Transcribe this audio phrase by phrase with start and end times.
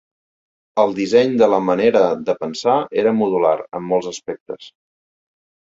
[0.83, 4.73] El disseny de la manera de pensar era modular en molts aspectes.